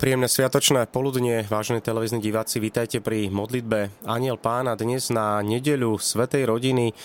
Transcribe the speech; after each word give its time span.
Príjemné 0.00 0.32
sviatočné 0.32 0.88
poludnie, 0.88 1.44
vážení 1.44 1.84
televízni 1.84 2.24
diváci, 2.24 2.56
vítajte 2.56 3.04
pri 3.04 3.28
modlitbe 3.28 4.00
Aniel 4.08 4.40
Pána 4.40 4.72
dnes 4.72 5.12
na 5.12 5.44
nedeľu 5.44 6.00
Svetej 6.00 6.48
rodiny. 6.48 6.96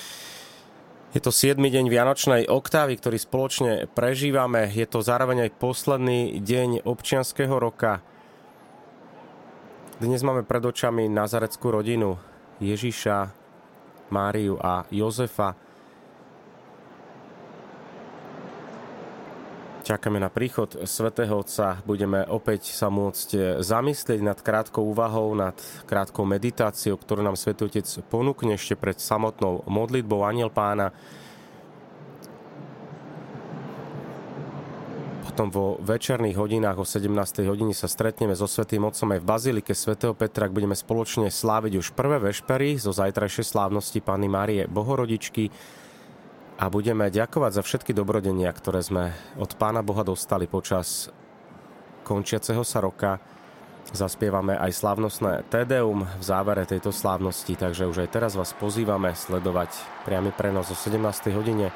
Je 1.12 1.20
to 1.20 1.28
7. 1.28 1.60
deň 1.60 1.92
Vianočnej 1.92 2.48
oktávy, 2.48 2.96
ktorý 2.96 3.20
spoločne 3.20 3.92
prežívame. 3.92 4.72
Je 4.72 4.88
to 4.88 5.04
zároveň 5.04 5.44
aj 5.44 5.60
posledný 5.60 6.40
deň 6.40 6.88
občianského 6.88 7.60
roka. 7.60 8.00
Dnes 10.00 10.24
máme 10.24 10.48
pred 10.48 10.64
očami 10.64 11.12
nazareckú 11.12 11.76
rodinu 11.76 12.16
Ježiša, 12.64 13.28
Máriu 14.08 14.56
a 14.56 14.88
Jozefa. 14.88 15.65
Čakáme 19.86 20.18
na 20.18 20.34
príchod 20.34 20.66
svätého 20.90 21.38
Otca. 21.38 21.78
Budeme 21.86 22.26
opäť 22.26 22.74
sa 22.74 22.90
môcť 22.90 23.62
zamyslieť 23.62 24.18
nad 24.18 24.34
krátkou 24.34 24.82
úvahou, 24.82 25.38
nad 25.38 25.54
krátkou 25.86 26.26
meditáciou, 26.26 26.98
ktorú 26.98 27.22
nám 27.22 27.38
Svetý 27.38 27.70
Otec 27.70 27.86
ponúkne 28.10 28.58
ešte 28.58 28.74
pred 28.74 28.98
samotnou 28.98 29.62
modlitbou 29.70 30.26
Aniel 30.26 30.50
Pána. 30.50 30.90
Potom 35.22 35.54
vo 35.54 35.78
večerných 35.86 36.34
hodinách 36.34 36.82
o 36.82 36.86
17. 36.90 37.46
hodine 37.46 37.78
sa 37.78 37.86
stretneme 37.86 38.34
so 38.34 38.50
Svetým 38.50 38.90
Otcom 38.90 39.14
aj 39.14 39.22
v 39.22 39.30
Bazilike 39.30 39.78
svätého 39.78 40.18
Petra, 40.18 40.50
budeme 40.50 40.74
spoločne 40.74 41.30
sláviť 41.30 41.78
už 41.78 41.94
prvé 41.94 42.18
vešpery 42.26 42.82
zo 42.82 42.90
zajtrajšej 42.90 43.54
slávnosti 43.54 44.02
Panny 44.02 44.34
Márie 44.34 44.66
Bohorodičky 44.66 45.54
a 46.56 46.72
budeme 46.72 47.12
ďakovať 47.12 47.52
za 47.60 47.62
všetky 47.64 47.92
dobrodenia, 47.92 48.48
ktoré 48.56 48.80
sme 48.80 49.12
od 49.36 49.52
Pána 49.60 49.84
Boha 49.84 50.08
dostali 50.08 50.48
počas 50.48 51.12
končiaceho 52.08 52.64
sa 52.64 52.80
roka. 52.80 53.20
Zaspievame 53.92 54.58
aj 54.58 54.82
slavnostné 54.82 55.46
Tedeum 55.52 56.10
v 56.10 56.24
závere 56.24 56.66
tejto 56.66 56.90
slávnosti, 56.90 57.54
takže 57.54 57.86
už 57.86 58.08
aj 58.08 58.10
teraz 58.18 58.34
vás 58.34 58.56
pozývame 58.58 59.14
sledovať 59.14 59.78
priamy 60.08 60.34
prenos 60.34 60.74
o 60.74 60.76
17. 60.78 61.30
hodine. 61.36 61.70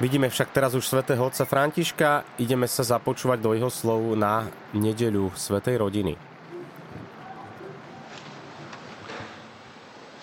Vidíme 0.00 0.32
však 0.32 0.56
teraz 0.56 0.72
už 0.72 0.88
svätého 0.88 1.20
otca 1.20 1.44
Františka, 1.44 2.24
ideme 2.40 2.64
sa 2.64 2.80
započúvať 2.80 3.38
do 3.44 3.52
jeho 3.52 3.68
slov 3.68 4.16
na 4.16 4.48
nedeľu 4.72 5.36
Svetej 5.36 5.76
rodiny. 5.78 6.16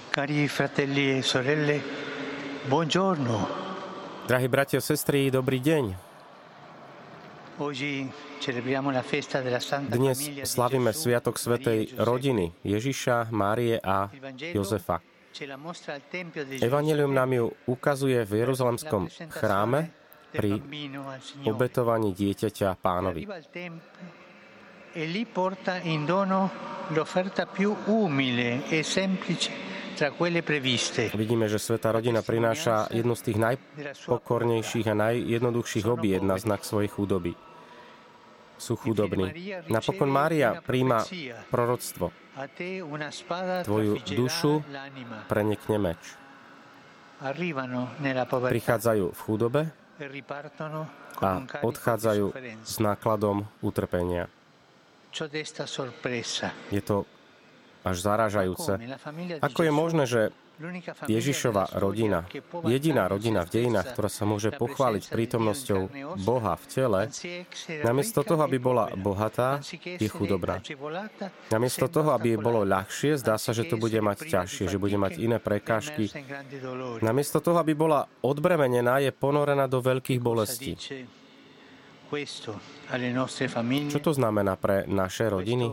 Cari 0.09 0.49
fratelli 0.49 1.15
e 1.15 1.23
sorelle, 1.23 2.08
Buongiorno. 2.67 3.47
Drahí 4.27 4.51
bratia 4.51 4.79
a 4.79 4.83
sestry, 4.83 5.31
dobrý 5.31 5.63
deň. 5.63 5.95
Dnes 9.87 10.17
slavíme 10.43 10.91
Sviatok 10.91 11.39
Svetej 11.39 11.95
rodiny 11.95 12.51
Ježiša, 12.67 13.31
Márie 13.31 13.79
a 13.79 14.11
Jozefa. 14.51 14.99
Evangelium 16.59 17.15
nám 17.15 17.31
ju 17.31 17.45
ukazuje 17.71 18.27
v 18.27 18.31
Jeruzalemskom 18.43 19.07
chráme 19.31 19.95
pri 20.35 20.59
obetovaní 21.47 22.11
dieťaťa 22.11 22.75
pánovi. 22.75 23.23
E 24.89 25.05
lì 25.05 25.23
porta 25.29 25.77
in 25.85 26.03
dono 26.03 26.49
l'offerta 26.89 27.45
più 27.45 27.77
umile 27.85 28.65
e 28.73 28.81
semplice 28.81 29.78
Vidíme, 31.13 31.51
že 31.51 31.59
Sveta 31.59 31.91
rodina 31.91 32.23
prináša 32.23 32.87
jednu 32.87 33.13
z 33.19 33.21
tých 33.27 33.37
najpokornejších 33.39 34.87
a 34.87 34.95
najjednoduchších 34.95 35.85
obied 35.91 36.23
na 36.23 36.39
znak 36.39 36.63
svojej 36.63 36.87
chudoby. 36.87 37.35
Sú 38.59 38.75
chudobní. 38.75 39.31
Napokon 39.71 40.11
Mária 40.11 40.59
príjma 40.59 41.03
proroctvo. 41.47 42.11
Tvoju 43.63 43.93
dušu 44.03 44.63
prenikne 45.31 45.77
meč. 45.79 46.03
Prichádzajú 48.31 49.05
v 49.11 49.19
chudobe 49.19 49.61
a 51.19 51.29
odchádzajú 51.59 52.25
s 52.63 52.73
nákladom 52.79 53.47
utrpenia. 53.59 54.31
Je 56.71 56.81
to 56.83 57.03
až 57.83 57.95
zaražajúce. 58.03 58.71
Ako 59.39 59.59
je 59.63 59.71
možné, 59.71 60.03
že 60.05 60.21
Ježišova 61.07 61.79
rodina, 61.79 62.27
jediná 62.67 63.07
rodina 63.07 63.47
v 63.47 63.49
dejinách, 63.55 63.95
ktorá 63.95 64.11
sa 64.11 64.27
môže 64.27 64.51
pochváliť 64.51 65.07
prítomnosťou 65.07 65.81
Boha 66.19 66.59
v 66.59 66.65
tele, 66.67 67.01
namiesto 67.87 68.27
toho, 68.27 68.43
aby 68.43 68.59
bola 68.59 68.91
bohatá, 68.91 69.63
je 69.79 70.09
chudobná. 70.11 70.59
Namiesto 71.47 71.87
toho, 71.87 72.11
aby 72.11 72.35
jej 72.35 72.41
bolo 72.43 72.67
ľahšie, 72.67 73.15
zdá 73.23 73.39
sa, 73.39 73.55
že 73.55 73.71
to 73.71 73.79
bude 73.79 73.95
mať 74.03 74.27
ťažšie, 74.27 74.67
že 74.67 74.75
bude 74.75 74.99
mať 74.99 75.23
iné 75.23 75.39
prekážky. 75.39 76.11
Namiesto 76.99 77.39
toho, 77.39 77.63
aby 77.63 77.71
bola 77.71 78.03
odbremenená, 78.19 78.99
je 78.99 79.15
ponorená 79.15 79.63
do 79.71 79.79
veľkých 79.79 80.19
bolestí. 80.19 80.75
Čo 83.87 83.99
to 84.03 84.11
znamená 84.11 84.59
pre 84.59 84.83
naše 84.91 85.31
rodiny? 85.31 85.71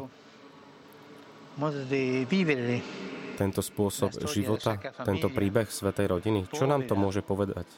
Tento 3.37 3.61
spôsob 3.61 4.11
života, 4.29 4.81
tento 5.05 5.29
príbeh 5.29 5.69
Svetej 5.69 6.07
rodiny? 6.17 6.41
Čo 6.53 6.65
nám 6.65 6.89
to 6.89 6.97
môže 6.97 7.21
povedať? 7.21 7.69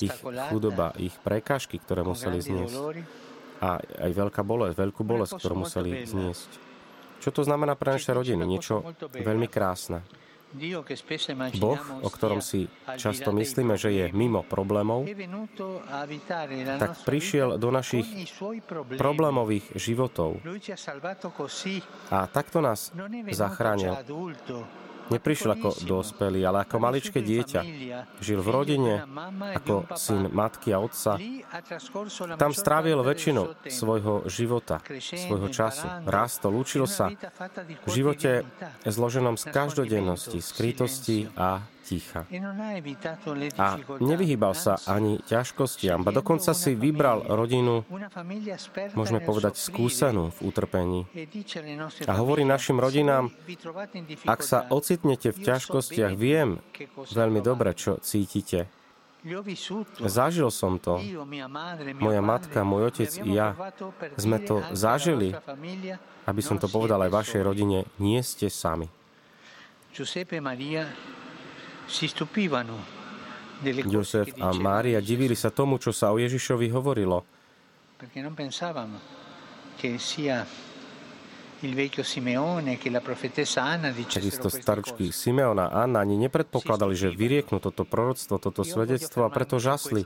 Ich 0.00 0.14
chudoba, 0.48 0.96
ich 0.96 1.12
prekážky, 1.20 1.76
ktoré 1.76 2.00
museli 2.06 2.40
zniesť. 2.40 2.74
A 3.60 3.78
aj 3.80 4.10
veľká 4.12 4.42
bolesť, 4.42 4.74
veľkú 4.76 5.02
bolesť, 5.04 5.32
ktorú 5.38 5.66
museli 5.66 6.08
zniesť. 6.08 6.50
Čo 7.20 7.30
to 7.30 7.42
znamená 7.44 7.76
pre 7.76 7.96
naše 7.96 8.12
rodiny? 8.12 8.44
Niečo 8.44 8.84
veľmi 9.12 9.48
krásne. 9.48 10.04
Boh, 11.58 11.82
o 12.02 12.08
ktorom 12.08 12.38
si 12.38 12.70
často 12.94 13.34
myslíme, 13.34 13.74
že 13.74 13.90
je 13.90 14.06
mimo 14.14 14.46
problémov, 14.46 15.02
tak 16.78 16.92
prišiel 17.02 17.58
do 17.58 17.68
našich 17.74 18.06
problémových 18.94 19.74
životov 19.74 20.38
a 22.10 22.18
takto 22.30 22.58
nás 22.62 22.94
zachránil. 23.34 23.98
Neprišiel 25.12 25.52
ako 25.60 25.84
dospelý, 25.84 26.40
ale 26.48 26.64
ako 26.64 26.76
maličké 26.80 27.20
dieťa. 27.20 27.60
Žil 28.24 28.40
v 28.40 28.48
rodine 28.48 28.94
ako 29.52 29.90
syn 29.98 30.32
matky 30.32 30.72
a 30.72 30.80
otca. 30.80 31.20
Tam 32.40 32.52
strávil 32.56 33.04
väčšinu 33.04 33.68
svojho 33.68 34.24
života, 34.32 34.80
svojho 35.00 35.48
času. 35.52 35.86
Rástol, 36.08 36.56
učil 36.56 36.88
sa 36.88 37.12
v 37.84 37.88
živote 37.92 38.48
zloženom 38.88 39.36
z 39.36 39.44
každodennosti, 39.52 40.38
skrytosti 40.40 41.28
a 41.36 41.73
ticha. 41.84 42.24
A 43.60 43.76
nevyhýbal 44.00 44.56
sa 44.56 44.80
ani 44.88 45.20
ťažkostiam, 45.28 46.00
ba 46.00 46.10
dokonca 46.10 46.56
si 46.56 46.72
vybral 46.72 47.28
rodinu, 47.28 47.84
môžeme 48.96 49.20
povedať, 49.20 49.60
skúsenú 49.60 50.32
v 50.32 50.38
utrpení. 50.48 51.00
A 52.08 52.12
hovorí 52.16 52.48
našim 52.48 52.80
rodinám, 52.80 53.28
ak 54.24 54.40
sa 54.40 54.64
ocitnete 54.72 55.36
v 55.36 55.38
ťažkostiach, 55.44 56.12
viem 56.16 56.64
veľmi 57.12 57.44
dobre, 57.44 57.76
čo 57.76 58.00
cítite. 58.00 58.72
Zažil 60.04 60.52
som 60.52 60.76
to. 60.76 61.00
Moja 61.96 62.20
matka, 62.20 62.60
môj 62.60 62.92
otec 62.92 63.10
i 63.24 63.32
ja 63.32 63.56
sme 64.20 64.36
to 64.44 64.60
zažili. 64.76 65.32
Aby 66.28 66.40
som 66.44 66.60
to 66.60 66.68
povedal 66.68 67.00
aj 67.00 67.10
vašej 67.12 67.40
rodine, 67.40 67.88
nie 67.96 68.20
ste 68.20 68.52
sami. 68.52 68.88
Giuseppe 69.94 70.42
Maria 70.44 70.90
Jozef 73.86 74.28
a 74.40 74.52
Mária 74.52 75.00
divili 75.00 75.38
sa 75.38 75.48
tomu, 75.48 75.78
čo 75.78 75.94
sa 75.94 76.12
o 76.12 76.20
Ježišovi 76.20 76.68
hovorilo. 76.74 77.24
Takisto 84.04 84.48
staručky 84.52 85.08
Simeon 85.08 85.56
a 85.56 85.72
Anna 85.72 86.04
ani 86.04 86.20
nepredpokladali, 86.20 86.92
že 86.92 87.08
vyrieknú 87.14 87.56
toto 87.56 87.88
proroctvo, 87.88 88.36
toto 88.36 88.60
svedectvo 88.66 89.24
a 89.24 89.32
preto 89.32 89.56
žasli. 89.56 90.04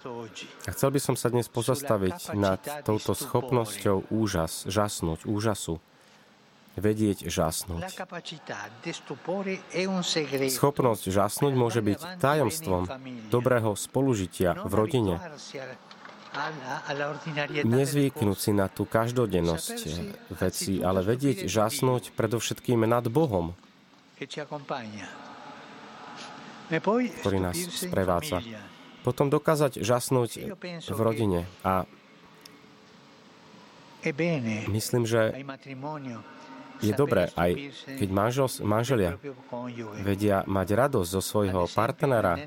A 0.69 0.71
chcel 0.71 0.95
by 0.95 1.01
som 1.03 1.19
sa 1.19 1.35
dnes 1.35 1.51
pozastaviť 1.51 2.39
nad 2.39 2.63
touto 2.87 3.17
schopnosťou 3.17 4.07
úžas, 4.15 4.71
žasnúť, 4.71 5.27
úžasu 5.27 5.83
vedieť 6.77 7.31
žasnúť. 7.31 7.89
Schopnosť 10.49 11.05
žasnúť 11.09 11.55
môže 11.57 11.81
byť 11.81 12.01
tajomstvom 12.21 12.83
dobrého 13.33 13.73
spolužitia 13.79 14.59
v 14.67 14.73
rodine. 14.73 15.15
Nezvyknúť 17.65 18.39
si 18.39 18.53
na 18.53 18.69
tú 18.69 18.85
každodennosť 18.85 19.77
veci, 20.37 20.85
ale 20.85 21.01
vedieť 21.01 21.49
žasnúť 21.49 22.13
predovšetkým 22.13 22.85
nad 22.85 23.09
Bohom, 23.09 23.57
ktorý 27.25 27.39
nás 27.41 27.57
sprevádza. 27.57 28.45
Potom 29.01 29.33
dokázať 29.33 29.81
žasnúť 29.81 30.53
v 30.85 30.99
rodine. 31.01 31.49
A 31.65 31.89
Myslím, 34.69 35.03
že 35.11 35.35
je 36.81 36.93
dobré, 36.95 37.31
aj 37.35 37.75
keď 37.99 38.09
manžel, 38.11 38.49
manželia 38.63 39.13
vedia 40.03 40.43
mať 40.47 40.69
radosť 40.75 41.11
zo 41.11 41.23
svojho 41.23 41.63
partnera, 41.71 42.39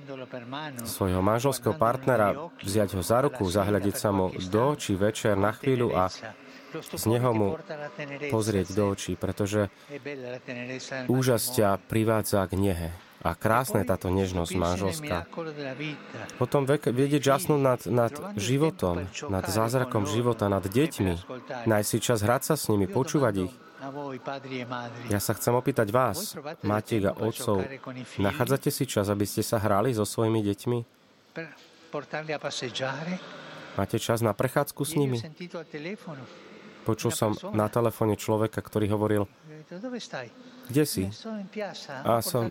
svojho 0.88 1.22
manželského 1.24 1.76
partnera, 1.76 2.52
vziať 2.64 2.96
ho 2.98 3.02
za 3.04 3.24
ruku, 3.28 3.44
zahľadiť 3.48 3.96
sa 3.96 4.10
mu 4.16 4.32
do 4.52 4.62
očí 4.76 4.96
večer 4.96 5.36
na 5.36 5.52
chvíľu 5.52 5.94
a 5.96 6.08
z 6.80 7.04
neho 7.12 7.32
mu 7.36 7.50
pozrieť 8.32 8.72
do 8.72 8.96
očí, 8.96 9.20
pretože 9.20 9.68
úžasť 11.12 11.48
ťa 11.60 11.70
privádza 11.92 12.48
k 12.48 12.54
nehe. 12.56 12.90
A 13.22 13.38
krásna 13.38 13.86
je 13.86 13.88
táto 13.94 14.10
nežnosť 14.10 14.54
manželská. 14.58 15.30
Potom 16.42 16.66
vedieť 16.66 17.22
žasnúť 17.22 17.62
nad, 17.62 17.82
nad 17.86 18.14
životom, 18.34 19.06
nad 19.30 19.46
zázrakom 19.46 20.10
života, 20.10 20.50
nad 20.50 20.66
deťmi. 20.66 21.14
Nájsť 21.70 21.90
si 21.90 21.98
čas 22.02 22.26
hrať 22.26 22.42
sa 22.42 22.56
s 22.58 22.66
nimi, 22.74 22.90
počúvať 22.90 23.46
ich. 23.46 23.54
Ja 25.12 25.20
sa 25.20 25.34
chcem 25.36 25.54
opýtať 25.56 25.88
vás, 25.92 26.36
matiek 26.64 27.12
a 27.12 27.14
otcov, 27.16 27.64
nachádzate 28.18 28.70
si 28.72 28.88
čas, 28.88 29.12
aby 29.12 29.28
ste 29.28 29.44
sa 29.44 29.60
hrali 29.60 29.92
so 29.92 30.08
svojimi 30.08 30.40
deťmi? 30.42 30.80
Máte 33.76 33.98
čas 34.00 34.20
na 34.24 34.32
prechádzku 34.36 34.82
s 34.84 34.94
nimi? 34.96 35.18
Počul 36.82 37.12
som 37.14 37.38
na 37.54 37.70
telefóne 37.70 38.18
človeka, 38.18 38.58
ktorý 38.58 38.90
hovoril, 38.90 39.30
kde 40.68 40.84
si? 40.84 41.04
A 42.04 42.20
som 42.26 42.50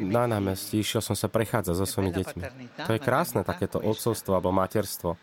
na 0.00 0.24
námestí, 0.30 0.80
išiel 0.80 1.02
som 1.02 1.18
sa 1.18 1.26
prechádzať 1.26 1.74
so 1.74 1.86
svojimi 1.88 2.12
deťmi. 2.14 2.42
To 2.86 2.92
je 2.94 3.00
krásne, 3.02 3.42
takéto 3.42 3.82
otcovstvo 3.82 4.38
alebo 4.38 4.54
materstvo. 4.54 5.18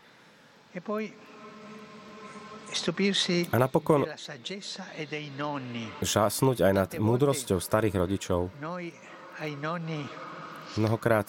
A 3.50 3.56
napokon 3.56 4.04
žasnúť 6.02 6.58
aj 6.66 6.72
nad 6.74 6.90
múdrosťou 6.98 7.58
starých 7.62 7.94
rodičov. 8.02 8.50
Mnohokrát 10.74 11.26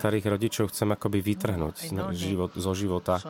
starých 0.00 0.26
rodičov 0.32 0.72
chcem 0.72 0.88
akoby 0.88 1.20
vytrhnúť 1.20 1.74
život, 2.16 2.50
zo 2.56 2.72
života. 2.72 3.20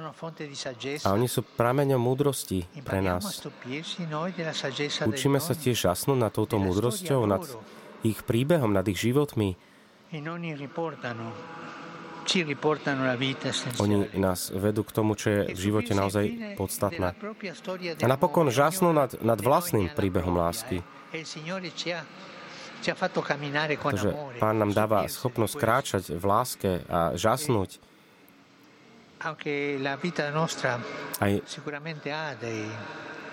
A 1.02 1.08
oni 1.10 1.26
sú 1.26 1.42
prameňom 1.42 1.98
múdrosti 1.98 2.62
pre 2.86 3.02
nás. 3.02 3.26
Učíme 5.02 5.38
sa 5.42 5.54
tiež 5.58 5.90
žasnúť 5.90 6.18
nad 6.18 6.30
touto 6.30 6.62
múdrosťou, 6.62 7.26
nad 7.26 7.42
ich 8.06 8.22
príbehom, 8.22 8.70
nad 8.70 8.86
ich 8.86 8.98
životmi. 9.02 9.58
Oni 13.80 13.96
nás 14.20 14.52
vedú 14.52 14.84
k 14.84 14.92
tomu, 14.92 15.16
čo 15.16 15.26
je 15.32 15.40
v 15.56 15.58
živote 15.58 15.96
naozaj 15.96 16.56
podstatné. 16.60 17.16
A 18.04 18.06
napokon 18.06 18.52
žasnú 18.52 18.92
nad, 18.92 19.16
nad 19.24 19.40
vlastným 19.40 19.88
príbehom 19.96 20.36
lásky. 20.36 20.84
Pretože 22.78 24.10
Pán 24.38 24.56
nám 24.60 24.70
dáva 24.70 25.08
schopnosť 25.10 25.54
kráčať 25.58 26.02
v 26.14 26.24
láske 26.28 26.70
a 26.86 27.16
žasnúť. 27.18 27.82
Aj 31.18 31.32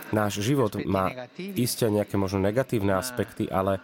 náš 0.09 0.33
život 0.41 0.73
má 0.85 1.29
isté 1.37 1.85
nejaké 1.93 2.17
možno 2.17 2.41
negatívne 2.41 2.97
aspekty, 2.97 3.45
ale 3.45 3.77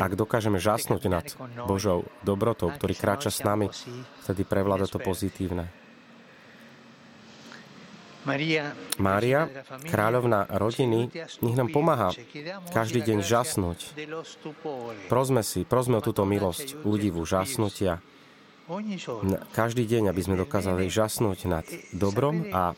ak 0.00 0.12
dokážeme 0.12 0.58
žasnúť 0.60 1.02
nad 1.08 1.26
Božou 1.64 2.04
dobrotou, 2.20 2.68
ktorý 2.68 2.94
kráča 2.94 3.32
s 3.32 3.40
nami, 3.40 3.72
vtedy 4.24 4.44
prevláda 4.44 4.84
to 4.84 5.00
pozitívne. 5.00 5.72
Mária, 9.00 9.48
kráľovná 9.88 10.44
rodiny, 10.52 11.08
nech 11.40 11.56
nám 11.56 11.72
pomáha 11.72 12.12
každý 12.68 13.00
deň 13.00 13.24
žasnúť. 13.24 13.96
Prosme 15.08 15.40
si, 15.40 15.64
prosme 15.64 15.96
o 15.96 16.04
túto 16.04 16.28
milosť, 16.28 16.84
údivu, 16.84 17.24
žasnutia. 17.24 18.04
Každý 19.56 19.88
deň, 19.88 20.12
aby 20.12 20.20
sme 20.20 20.36
dokázali 20.36 20.92
žasnúť 20.92 21.38
nad 21.48 21.66
dobrom 21.96 22.44
a 22.52 22.76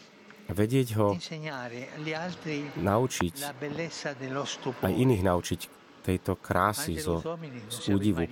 vedieť 0.52 0.88
ho 1.00 1.16
naučiť, 2.76 3.34
aj 4.82 4.92
iných 4.92 5.22
naučiť 5.24 5.60
tejto 6.02 6.36
krásy 6.38 6.98
zo, 6.98 7.22
z 7.68 7.84
údivu. 7.90 8.26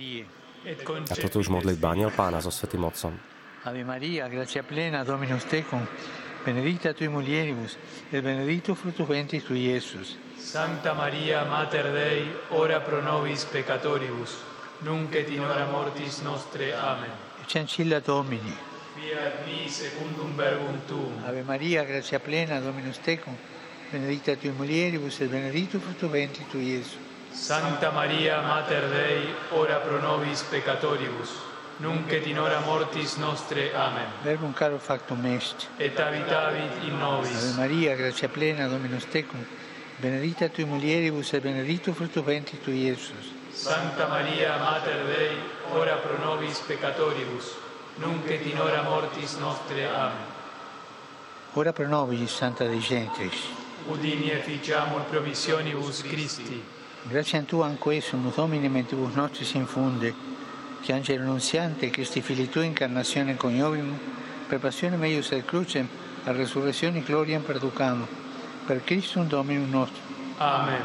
A 1.09 1.13
toto 1.17 1.41
už 1.41 1.49
modlitba 1.49 1.97
Aniel 1.97 2.13
Pána 2.13 2.37
so 2.37 2.53
Svetým 2.53 2.85
Otcom. 2.85 3.17
Ave 3.65 3.85
Maria, 3.85 4.25
gracia 4.29 4.65
plena, 4.65 5.05
Dominus 5.05 5.45
tecum, 5.45 5.85
benedicta 6.45 6.93
tui 6.93 7.07
mulieribus, 7.07 7.77
et 8.09 8.21
benedictus 8.21 8.77
fructus 8.77 9.05
ventris 9.05 9.45
tui, 9.45 9.69
Iesus. 9.69 10.17
Santa 10.37 10.93
Maria, 10.93 11.45
Mater 11.45 11.93
Dei, 11.93 12.25
ora 12.49 12.81
pro 12.81 13.01
nobis 13.01 13.45
peccatoribus, 13.45 14.41
nunc 14.81 15.13
et 15.13 15.29
in 15.29 15.45
hora 15.45 15.69
mortis 15.69 16.21
nostre. 16.21 16.73
Amen. 16.73 17.13
Ecce 17.41 18.01
Domini. 18.01 18.70
Fiat 18.93 19.45
mi 19.45 19.69
secundum 19.69 20.35
verbum 20.35 20.77
tuum. 20.85 21.23
Ave 21.25 21.43
Maria, 21.43 21.85
gratia 21.85 22.19
plena, 22.19 22.59
Dominus 22.59 22.99
tecum, 22.99 23.33
benedicta 23.89 24.35
tui 24.35 24.51
mulieribus, 24.51 25.21
et 25.21 25.29
benedictus 25.29 25.81
fructus 25.81 26.09
ventris 26.09 26.45
tui, 26.51 26.73
Iesus. 26.73 26.97
Santa 27.31 27.91
Maria, 27.91 28.41
Mater 28.41 28.89
Dei, 28.89 29.33
ora 29.51 29.77
pro 29.77 30.01
nobis 30.01 30.43
peccatoribus, 30.43 31.31
nunc 31.79 32.11
et 32.11 32.27
in 32.27 32.37
hora 32.37 32.59
mortis 32.59 33.15
nostre. 33.15 33.73
Amen. 33.73 34.11
Verbum 34.23 34.53
caro 34.53 34.77
factum 34.77 35.25
est. 35.25 35.69
Et 35.79 35.97
habitavit 35.97 36.83
in 36.83 36.99
nobis. 36.99 37.31
Ave 37.31 37.53
Maria, 37.55 37.95
gratia 37.95 38.27
plena, 38.27 38.67
Dominus 38.67 39.05
tecum, 39.05 39.39
benedicta 40.01 40.49
tui 40.49 40.65
mulieribus 40.65 41.31
et 41.31 41.41
benedictus 41.41 41.95
fructus 41.95 42.25
ventris 42.25 42.59
tui, 42.61 42.87
Iesus. 42.87 43.31
Santa 43.53 44.07
Maria, 44.07 44.57
Mater 44.57 45.05
Dei, 45.05 45.37
ora 45.71 45.95
pro 45.95 46.17
nobis 46.17 46.59
peccatoribus, 46.59 47.55
nunc 48.01 48.27
et 48.27 48.45
in 48.45 48.57
hora 48.57 48.81
mortis 48.83 49.37
nostre. 49.37 49.87
Amen. 49.87 50.29
Ora 51.53 51.71
pro 51.71 51.87
nobis, 51.87 52.33
Santa 52.33 52.65
Dei 52.65 52.79
Gentris. 52.79 53.47
Udini 53.87 54.31
efficiamur 54.31 55.01
promissionibus 55.09 56.01
Christi. 56.01 56.63
Grazie 57.03 57.39
a 57.39 57.43
Tu 57.43 57.61
anque 57.61 57.99
sumus 57.99 58.35
Domine 58.35 58.69
mentibus 58.69 59.13
nostris 59.15 59.53
infunde, 59.53 60.13
che 60.81 60.93
angelo 60.93 61.23
nunziante, 61.23 61.89
Cristi 61.89 62.21
fili 62.21 62.47
tu 62.47 62.61
incarnazione 62.61 63.35
coniovim, 63.35 63.97
per 64.47 64.59
passione 64.59 64.97
meius 64.97 65.31
et 65.31 65.45
crucem, 65.45 65.87
a 66.25 66.31
resurrezione 66.31 67.01
gloriam 67.01 67.41
perducamo, 67.41 68.07
per 68.65 68.83
Christum 68.83 69.27
Dominum 69.27 69.69
nostrum. 69.69 70.03
Amen. 70.37 70.81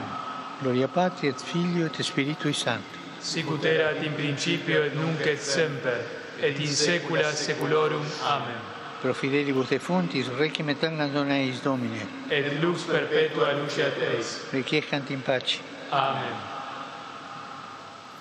Gloria 0.60 0.88
Patri 0.88 1.28
et 1.28 1.40
Figlio 1.40 1.84
et 1.84 2.00
Spiritui 2.00 2.54
Sancto. 2.54 2.96
Sicut 3.20 3.64
erat 3.64 4.02
in 4.02 4.14
principio 4.14 4.84
et 4.84 4.94
nunc 4.94 5.20
et 5.26 5.38
semper, 5.38 6.15
et 6.40 6.58
in 6.60 6.66
saecula 6.66 7.32
saeculorum. 7.32 8.04
Amen. 8.24 8.60
Pro 9.00 9.12
fidelibus 9.12 9.68
defuntis, 9.68 10.28
requiem 10.38 10.68
aeterna 10.68 11.08
dona 11.08 11.38
eis 11.38 11.60
Domine. 11.62 12.06
Et 12.30 12.60
lux 12.60 12.84
perpetua 12.84 13.52
luceat 13.52 13.98
eis. 14.00 14.46
Requiescant 14.52 15.10
in 15.10 15.20
pace. 15.20 15.60
Amen. 15.92 16.34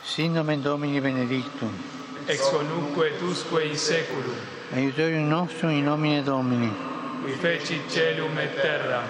Sin 0.04 0.34
nomen 0.34 0.62
Domini 0.62 1.00
benedictum. 1.00 1.72
Ex 2.28 2.50
conuque 2.50 3.08
et 3.08 3.22
usque 3.22 3.64
in 3.64 3.76
saeculum. 3.76 4.36
Aiutorium 4.74 5.30
nostrum 5.30 5.72
in 5.72 5.86
nomine 5.86 6.24
Domini. 6.24 6.72
Qui 7.24 7.32
feci 7.32 7.82
celum 7.88 8.38
et 8.38 8.62
terram. 8.62 9.08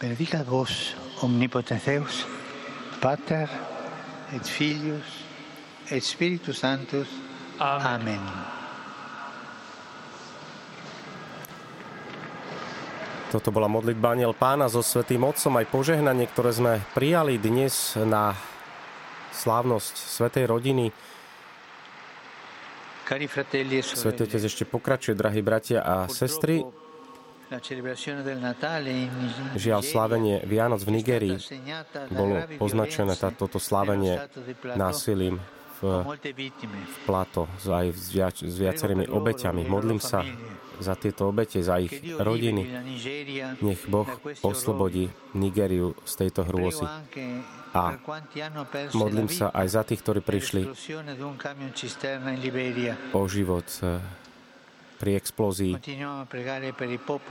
Benedicat 0.00 0.44
vos, 0.44 0.94
omnipotens 1.22 1.84
Deus, 1.84 2.26
Pater 3.00 3.48
et 4.32 4.44
Filius 4.46 5.24
et 5.90 6.00
Spiritus 6.00 6.58
Sanctus. 6.58 7.08
Amen. 7.60 7.84
Amen. 7.84 8.24
Toto 13.34 13.50
bola 13.50 13.66
modlitba 13.66 14.14
Aniel 14.14 14.30
Pána 14.30 14.70
so 14.70 14.78
Svetým 14.78 15.26
Otcom, 15.26 15.58
aj 15.58 15.66
požehnanie, 15.66 16.30
ktoré 16.30 16.54
sme 16.54 16.72
prijali 16.94 17.34
dnes 17.34 17.98
na 17.98 18.30
slávnosť 19.34 19.94
Svetej 19.98 20.46
rodiny. 20.46 20.94
E 23.04 23.82
Svetý 23.82 24.24
Otec 24.24 24.38
ešte 24.38 24.64
pokračuje, 24.64 25.18
drahí 25.18 25.42
bratia 25.42 25.82
a 25.82 26.06
sestry. 26.06 26.62
Žiaľ, 29.54 29.80
slávenie 29.84 30.40
Vianoc 30.48 30.80
v 30.80 30.90
Nigerii 30.96 31.36
bolo 32.08 32.40
poznačené 32.56 33.14
toto 33.36 33.60
slávenie 33.60 34.20
násilím 34.76 35.38
v 35.38 35.54
v, 35.84 36.96
plato, 37.04 37.44
aj 37.60 37.92
s, 37.92 38.08
viac, 38.14 38.36
s 38.40 38.56
viacerými 38.56 39.10
obeťami. 39.10 39.68
Modlím 39.68 40.00
sa 40.00 40.24
za 40.80 40.94
tieto 40.96 41.30
obete, 41.30 41.60
za 41.60 41.78
ich 41.78 41.92
rodiny. 42.16 42.62
Nech 43.60 43.82
Boh 43.86 44.08
oslobodí 44.42 45.12
Nigériu 45.36 45.94
z 46.08 46.12
tejto 46.24 46.48
hrôzy. 46.48 46.86
A 47.74 47.98
modlím 48.94 49.26
sa 49.26 49.50
aj 49.50 49.66
za 49.66 49.82
tých, 49.82 50.00
ktorí 50.02 50.20
prišli 50.22 50.62
o 53.10 53.22
život 53.26 53.66
eh, 53.82 53.98
pri 54.98 55.18
explózii. 55.18 55.74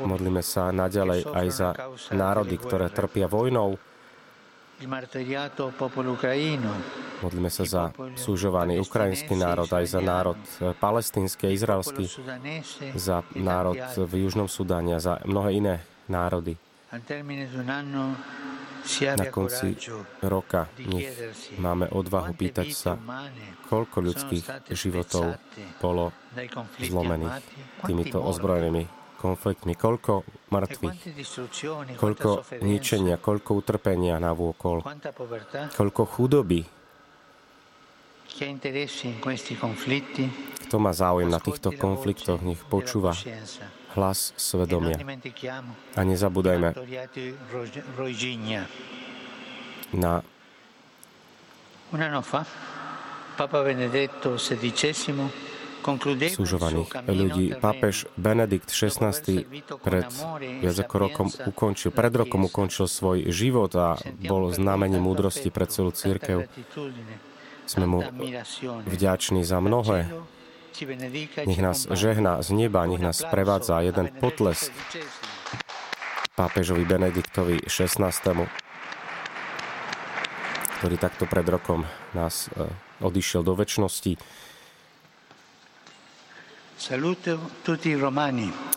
Modlíme 0.03 0.43
sa 0.43 0.69
naďalej 0.69 1.19
aj 1.27 1.47
za 1.49 1.69
národy, 2.13 2.55
ktoré 2.59 2.87
trpia 2.91 3.27
vojnou. 3.27 3.79
Modlíme 7.23 7.49
sa 7.53 7.63
za 7.63 7.83
súžovaný 8.19 8.83
ukrajinský 8.83 9.33
národ, 9.39 9.69
aj 9.71 9.85
za 9.87 10.01
národ 10.03 10.39
palestínsky, 10.81 11.55
izraelský, 11.55 12.09
za 12.99 13.23
národ 13.37 13.79
v 13.95 14.13
Južnom 14.27 14.51
Sudáne 14.51 14.97
a 14.97 14.99
za 14.99 15.23
mnohé 15.23 15.55
iné 15.55 15.75
národy 16.11 16.59
na 19.15 19.25
konci 19.31 19.75
roka 20.23 20.67
nech 20.83 21.11
máme 21.59 21.87
odvahu 21.89 22.35
pýtať 22.35 22.69
sa, 22.75 22.99
koľko 23.71 23.97
ľudských 24.03 24.45
životov 24.71 25.39
bolo 25.79 26.11
zlomených 26.79 27.39
týmito 27.87 28.19
ozbrojenými 28.19 29.03
konfliktmi, 29.23 29.73
koľko 29.79 30.27
mŕtvych, 30.51 30.99
koľko 31.95 32.29
ničenia, 32.59 33.15
koľko 33.15 33.49
utrpenia 33.55 34.19
na 34.19 34.35
vôkol, 34.35 34.83
koľko 35.71 36.01
chudoby. 36.03 36.67
Kto 40.67 40.75
má 40.81 40.91
záujem 40.91 41.29
na 41.31 41.39
týchto 41.39 41.69
konfliktoch, 41.71 42.43
nech 42.43 42.59
počúva 42.67 43.15
hlas 43.93 44.33
svedomia. 44.35 44.97
A 45.93 46.01
nezabúdajme 46.01 46.73
na 49.93 50.25
súžovaných 56.31 56.89
ľudí. 57.11 57.45
Pápež 57.59 58.07
Benedikt 58.15 58.71
XVI 58.71 59.11
pred 59.83 60.07
viac 60.63 60.77
ako 60.79 60.95
rokom 60.95 61.27
ukončil, 61.27 61.91
pred 61.91 62.13
rokom 62.15 62.47
ukončil 62.47 62.87
svoj 62.87 63.27
život 63.29 63.75
a 63.75 63.99
bol 64.23 64.49
znamením 64.55 65.03
múdrosti 65.03 65.51
pre 65.51 65.67
celú 65.67 65.91
církev. 65.91 66.47
Sme 67.67 67.85
mu 67.87 67.99
vďační 68.87 69.43
za 69.43 69.59
mnohé, 69.59 70.07
nech 71.45 71.61
nás 71.61 71.87
žehná 71.91 72.41
z 72.41 72.49
neba, 72.51 72.85
nech 72.85 73.01
nás 73.01 73.21
prevádza 73.29 73.81
jeden 73.81 74.09
potles 74.19 74.71
pápežovi 76.33 76.81
Benediktovi 76.85 77.61
XVI, 77.69 78.09
ktorý 80.81 80.95
takto 80.97 81.29
pred 81.29 81.45
rokom 81.45 81.85
nás 82.17 82.49
e, 82.51 82.67
odišiel 83.05 83.45
do 83.45 83.53
väčšnosti. 83.53 84.17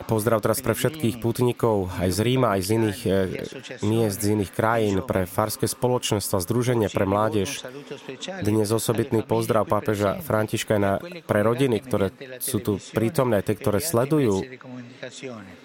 Pozdrav 0.06 0.38
teraz 0.38 0.62
pre 0.62 0.78
všetkých 0.78 1.18
putníkov 1.18 1.90
aj 1.98 2.14
z 2.14 2.18
Ríma, 2.22 2.54
aj 2.54 2.60
z 2.62 2.68
iných 2.78 3.00
eh, 3.02 3.14
miest, 3.82 4.22
z 4.22 4.38
iných 4.38 4.52
krajín, 4.54 5.02
pre 5.02 5.26
farské 5.26 5.66
spoločenstva, 5.66 6.38
združenie 6.38 6.86
pre 6.86 7.02
mládež. 7.02 7.66
Dnes 8.46 8.70
osobitný 8.70 9.26
pozdrav 9.26 9.66
pápeža 9.66 10.22
Františka 10.22 10.78
na, 10.78 11.02
pre 11.02 11.42
rodiny, 11.42 11.82
ktoré 11.82 12.14
sú 12.38 12.62
tu 12.62 12.78
prítomné, 12.94 13.42
tie, 13.42 13.58
ktoré 13.58 13.82
sledujú 13.82 14.46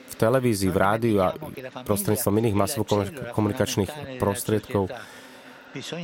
v 0.10 0.16
televízii, 0.18 0.74
v 0.74 0.78
rádiu 0.82 1.18
a 1.22 1.38
prostredníctvom 1.86 2.36
iných 2.42 2.56
masových 2.58 2.90
komunikačných 3.38 4.18
prostriedkov 4.18 4.90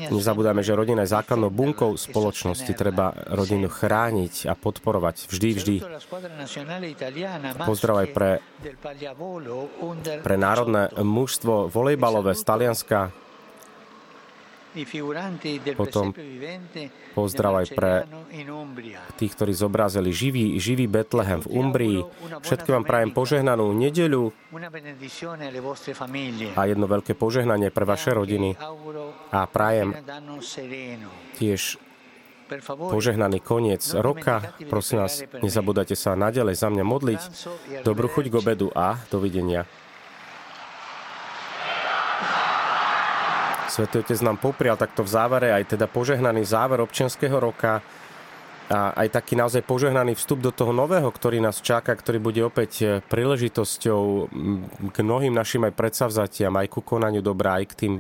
Nezabúdajme, 0.08 0.64
že 0.64 0.74
rodina 0.74 1.04
je 1.04 1.12
základnou 1.12 1.52
bunkou 1.52 2.00
spoločnosti. 2.00 2.72
Treba 2.72 3.12
rodinu 3.28 3.68
chrániť 3.68 4.48
a 4.48 4.54
podporovať 4.56 5.28
vždy, 5.28 5.50
vždy. 5.60 5.76
Pozdrav 7.68 7.96
aj 8.04 8.08
pre, 8.16 8.32
pre 10.24 10.36
národné 10.40 10.88
mužstvo 10.96 11.68
volejbalové 11.68 12.32
z 12.32 12.44
Talianska, 12.48 13.12
potom 15.74 16.14
pozdrav 17.16 17.64
aj 17.64 17.68
pre 17.74 17.92
tých, 19.18 19.32
ktorí 19.34 19.54
zobrazili 19.56 20.12
živý, 20.12 20.60
živý 20.60 20.86
Betlehem 20.86 21.42
v 21.42 21.50
Umbrii. 21.50 22.00
Všetkým 22.44 22.82
vám 22.82 22.86
prajem 22.86 23.12
požehnanú 23.16 23.72
nedeľu 23.74 24.36
a 26.54 26.62
jedno 26.68 26.86
veľké 26.86 27.14
požehnanie 27.16 27.72
pre 27.72 27.86
vaše 27.88 28.12
rodiny. 28.12 28.54
A 29.32 29.40
prajem 29.48 29.96
tiež 31.40 31.80
požehnaný 32.76 33.44
koniec 33.44 33.84
roka. 34.00 34.56
Prosím 34.72 35.04
vás, 35.04 35.20
nezabudajte 35.44 35.96
sa 36.00 36.16
naďalej 36.16 36.56
za 36.56 36.68
mňa 36.72 36.84
modliť. 36.88 37.22
Dobrú 37.84 38.08
chuť 38.08 38.26
k 38.32 38.36
obedu 38.40 38.68
a 38.72 38.96
dovidenia. 39.12 39.68
Svetý 43.78 44.02
Otec 44.02 44.18
nám 44.26 44.42
poprial 44.42 44.74
takto 44.74 45.06
v 45.06 45.14
závere 45.14 45.54
aj 45.54 45.78
teda 45.78 45.86
požehnaný 45.86 46.50
záver 46.50 46.82
občianského 46.82 47.38
roka 47.38 47.86
a 48.74 48.90
aj 49.06 49.22
taký 49.22 49.38
naozaj 49.38 49.62
požehnaný 49.70 50.18
vstup 50.18 50.42
do 50.42 50.50
toho 50.50 50.74
nového, 50.74 51.06
ktorý 51.06 51.38
nás 51.38 51.62
čaká, 51.62 51.94
ktorý 51.94 52.18
bude 52.18 52.42
opäť 52.42 52.72
e, 52.82 52.86
príležitosťou 53.06 54.02
k 54.90 54.98
mnohým 54.98 55.30
našim 55.30 55.70
aj 55.70 55.78
predsavzatiam, 55.78 56.58
aj 56.58 56.74
ku 56.74 56.82
konaniu 56.82 57.22
dobrá, 57.22 57.62
aj 57.62 57.66
k 57.70 57.74
tým 57.86 57.94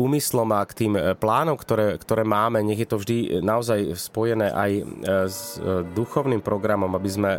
úmyslom 0.00 0.48
a 0.56 0.64
k 0.64 0.72
tým 0.72 0.92
e, 0.96 1.20
plánom, 1.20 1.60
ktoré, 1.60 2.00
ktoré 2.00 2.24
máme. 2.24 2.64
Nech 2.64 2.80
je 2.80 2.88
to 2.88 2.96
vždy 2.96 3.44
naozaj 3.44 3.92
spojené 3.92 4.56
aj 4.56 4.70
e, 4.72 4.82
s 5.28 5.60
duchovným 5.92 6.40
programom, 6.40 6.96
aby 6.96 7.10
sme 7.12 7.30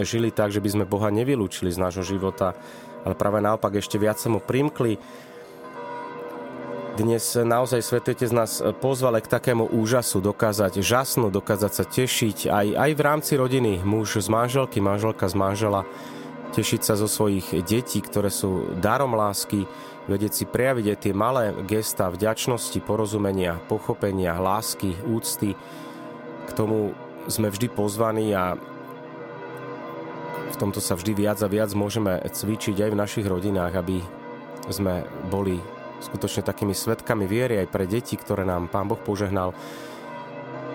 žili 0.00 0.32
tak, 0.32 0.48
že 0.48 0.64
by 0.64 0.80
sme 0.80 0.88
Boha 0.88 1.12
nevylúčili 1.12 1.68
z 1.68 1.76
nášho 1.76 2.08
života, 2.08 2.56
ale 3.04 3.12
práve 3.12 3.44
naopak 3.44 3.76
ešte 3.76 4.00
viac 4.00 4.16
sa 4.16 4.32
mu 4.32 4.40
primkli 4.40 4.96
dnes 7.00 7.24
naozaj 7.32 7.80
Svetotec 7.80 8.28
nás 8.28 8.60
pozval 8.84 9.24
k 9.24 9.32
takému 9.32 9.72
úžasu, 9.72 10.20
dokázať 10.20 10.84
žasnú, 10.84 11.32
dokázať 11.32 11.72
sa 11.72 11.84
tešiť 11.88 12.52
aj, 12.52 12.66
aj 12.76 12.90
v 12.92 13.00
rámci 13.00 13.32
rodiny, 13.40 13.80
muž 13.80 14.20
z 14.20 14.28
manželky, 14.28 14.84
manželka 14.84 15.24
z 15.24 15.32
manžela, 15.32 15.88
tešiť 16.52 16.80
sa 16.84 17.00
zo 17.00 17.08
svojich 17.08 17.64
detí, 17.64 18.04
ktoré 18.04 18.28
sú 18.28 18.76
darom 18.76 19.16
lásky, 19.16 19.64
vedieť 20.12 20.32
si 20.36 20.44
prejaviť 20.44 20.86
aj 20.92 20.98
tie 21.00 21.12
malé 21.16 21.56
gesta 21.64 22.12
vďačnosti, 22.12 22.76
porozumenia, 22.84 23.56
pochopenia, 23.64 24.36
lásky, 24.36 24.92
úcty. 25.08 25.56
K 26.44 26.50
tomu 26.52 26.92
sme 27.32 27.48
vždy 27.48 27.72
pozvaní 27.72 28.36
a 28.36 28.60
v 30.52 30.56
tomto 30.60 30.84
sa 30.84 31.00
vždy 31.00 31.16
viac 31.16 31.40
a 31.40 31.48
viac 31.48 31.72
môžeme 31.72 32.20
cvičiť 32.20 32.76
aj 32.84 32.90
v 32.92 33.00
našich 33.00 33.24
rodinách, 33.24 33.72
aby 33.72 34.04
sme 34.68 35.08
boli 35.32 35.79
skutočne 36.00 36.42
takými 36.42 36.72
svetkami 36.72 37.28
viery 37.28 37.60
aj 37.60 37.68
pre 37.68 37.84
deti, 37.84 38.16
ktoré 38.16 38.48
nám 38.48 38.72
Pán 38.72 38.88
Boh 38.88 38.98
požehnal. 38.98 39.52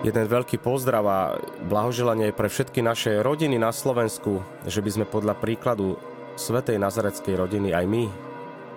Jeden 0.04 0.26
veľký 0.28 0.62
pozdrav 0.62 1.04
a 1.08 1.20
blahoželanie 1.66 2.30
pre 2.30 2.46
všetky 2.46 2.84
naše 2.84 3.20
rodiny 3.20 3.58
na 3.58 3.74
Slovensku, 3.74 4.44
že 4.62 4.78
by 4.84 4.90
sme 4.92 5.06
podľa 5.08 5.34
príkladu 5.34 5.98
Svetej 6.36 6.76
Nazareckej 6.76 7.34
rodiny 7.34 7.72
aj 7.72 7.84
my 7.88 8.04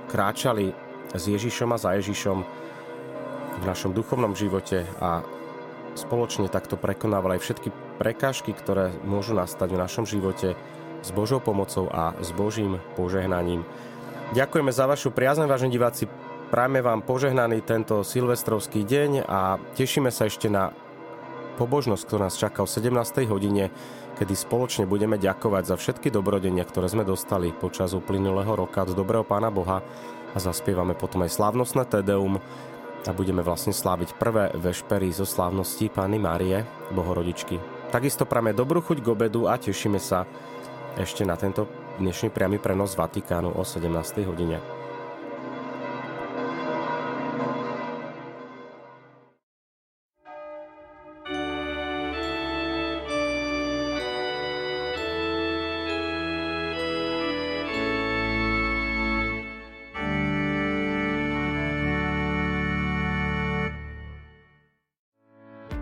kráčali 0.10 0.72
s 1.14 1.24
Ježišom 1.28 1.70
a 1.76 1.82
za 1.82 1.94
Ježišom 2.00 2.38
v 3.60 3.64
našom 3.68 3.92
duchovnom 3.92 4.34
živote 4.34 4.88
a 5.04 5.22
spoločne 6.00 6.48
takto 6.48 6.80
prekonávali 6.80 7.38
aj 7.38 7.44
všetky 7.44 7.70
prekážky, 8.00 8.56
ktoré 8.56 8.96
môžu 9.04 9.36
nastať 9.36 9.76
v 9.76 9.82
našom 9.82 10.08
živote 10.08 10.56
s 11.04 11.10
Božou 11.12 11.44
pomocou 11.44 11.92
a 11.92 12.16
s 12.24 12.32
Božím 12.32 12.80
požehnaním. 12.96 13.68
Ďakujeme 14.32 14.72
za 14.72 14.86
vašu 14.88 15.12
priazne, 15.12 15.50
vážení 15.50 15.76
diváci. 15.76 16.08
Prajme 16.50 16.82
vám 16.82 17.06
požehnaný 17.06 17.62
tento 17.62 18.02
silvestrovský 18.02 18.82
deň 18.82 19.22
a 19.22 19.62
tešíme 19.78 20.10
sa 20.10 20.26
ešte 20.26 20.50
na 20.50 20.74
pobožnosť, 21.62 22.04
ktorá 22.10 22.26
nás 22.26 22.42
čaká 22.42 22.66
o 22.66 22.70
17. 22.70 22.90
hodine, 23.30 23.70
kedy 24.18 24.34
spoločne 24.34 24.90
budeme 24.90 25.22
ďakovať 25.22 25.64
za 25.70 25.76
všetky 25.78 26.10
dobrodenia, 26.10 26.66
ktoré 26.66 26.90
sme 26.90 27.06
dostali 27.06 27.54
počas 27.54 27.94
uplynulého 27.94 28.50
roka 28.50 28.82
od 28.82 28.98
dobrého 28.98 29.22
Pána 29.22 29.54
Boha 29.54 29.86
a 30.34 30.38
zaspievame 30.42 30.98
potom 30.98 31.22
aj 31.22 31.38
slávnostné 31.38 31.86
Tedeum 31.86 32.42
a 33.06 33.12
budeme 33.14 33.46
vlastne 33.46 33.70
sláviť 33.70 34.18
prvé 34.18 34.50
vešpery 34.58 35.14
zo 35.14 35.30
slávnosti 35.30 35.86
Pány 35.94 36.18
Márie, 36.18 36.66
Bohorodičky. 36.98 37.62
Takisto 37.94 38.26
prame 38.26 38.58
dobrú 38.58 38.82
chuť 38.82 39.06
k 39.06 39.12
obedu 39.14 39.46
a 39.46 39.54
tešíme 39.62 40.02
sa 40.02 40.26
ešte 40.98 41.22
na 41.30 41.38
tento 41.38 41.70
dnešný 42.02 42.34
priamy 42.34 42.58
prenos 42.58 42.98
Vatikánu 42.98 43.54
o 43.54 43.62
17. 43.62 44.26
hodine. 44.26 44.79